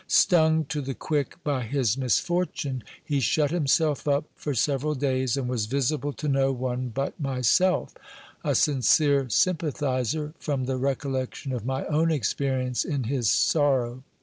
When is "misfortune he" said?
1.95-3.19